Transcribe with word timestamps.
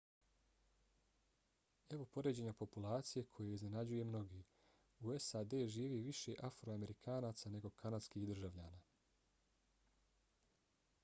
evo 1.97 2.05
poređenja 2.15 2.53
populacije 2.61 3.25
koje 3.35 3.51
iznenađuje 3.57 4.07
mnoge: 4.13 4.41
u 5.09 5.19
sad 5.27 5.53
živi 5.75 6.01
više 6.07 6.35
afroamerikanaca 6.49 7.55
nego 7.59 7.73
kanadskih 7.83 8.27
državljana 8.33 8.81